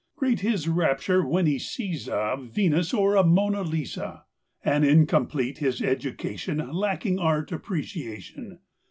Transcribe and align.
Great 0.15 0.39
his 0.39 0.67
rapture 0.67 1.23
when 1.23 1.45
he 1.45 1.59
sees 1.59 2.07
a 2.07 2.35
Venus 2.41 2.91
or 2.91 3.15
a 3.15 3.23
Mona 3.23 3.61
Lisa; 3.61 4.23
And 4.65 4.83
incomplete 4.83 5.59
his 5.59 5.79
education 5.79 6.57
Lacking 6.73 7.19
Art 7.19 7.51
Appreciation. 7.51 8.61